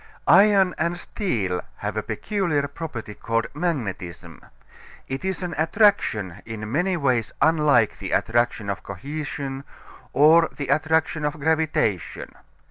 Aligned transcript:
Iron 0.27 0.73
and 0.79 0.97
steel 0.97 1.61
have 1.77 1.95
a 1.95 2.01
peculiar 2.01 2.67
property 2.67 3.13
called 3.13 3.45
magnetism. 3.53 4.43
It 5.07 5.23
is 5.23 5.43
an 5.43 5.53
attraction 5.59 6.41
in 6.43 6.71
many 6.71 6.97
ways 6.97 7.31
unlike 7.39 7.99
the 7.99 8.09
attraction 8.11 8.67
of 8.71 8.81
cohesion 8.81 9.63
or 10.11 10.49
the 10.57 10.69
attraction 10.69 11.23
of 11.23 11.39
gravitation. 11.39 12.33